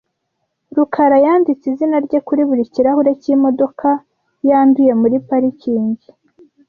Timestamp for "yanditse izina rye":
1.25-2.19